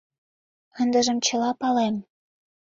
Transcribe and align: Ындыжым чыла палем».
Ындыжым 0.81 1.17
чыла 1.25 1.51
палем». 1.61 1.95